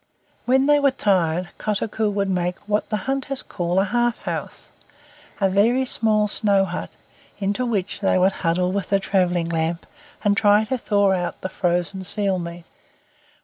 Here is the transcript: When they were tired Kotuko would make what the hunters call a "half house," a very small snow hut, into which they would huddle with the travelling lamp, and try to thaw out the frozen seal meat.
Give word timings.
When 0.45 0.65
they 0.65 0.79
were 0.79 0.89
tired 0.89 1.49
Kotuko 1.59 2.09
would 2.09 2.27
make 2.27 2.57
what 2.67 2.89
the 2.89 3.05
hunters 3.05 3.43
call 3.43 3.79
a 3.79 3.83
"half 3.83 4.17
house," 4.17 4.69
a 5.39 5.47
very 5.47 5.85
small 5.85 6.27
snow 6.27 6.65
hut, 6.65 6.95
into 7.37 7.67
which 7.67 7.99
they 7.99 8.17
would 8.17 8.31
huddle 8.41 8.71
with 8.71 8.89
the 8.89 8.99
travelling 8.99 9.49
lamp, 9.49 9.85
and 10.23 10.35
try 10.35 10.63
to 10.63 10.77
thaw 10.79 11.11
out 11.11 11.41
the 11.41 11.49
frozen 11.49 12.03
seal 12.03 12.39
meat. 12.39 12.63